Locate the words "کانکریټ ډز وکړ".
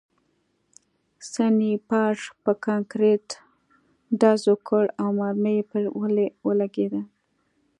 2.65-4.83